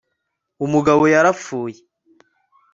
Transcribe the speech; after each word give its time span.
Umugabo 0.65 1.03
yarapfuye 1.13 1.79